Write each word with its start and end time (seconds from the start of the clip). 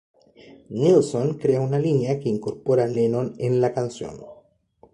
Nilsson 0.71 1.35
crea 1.37 1.59
una 1.61 1.77
línea, 1.77 2.19
que 2.19 2.27
incorpora 2.27 2.87
Lennon 2.87 3.35
en 3.37 3.61
la 3.61 3.71
canción. 3.71 4.19